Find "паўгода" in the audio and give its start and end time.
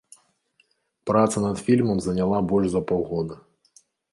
2.93-3.35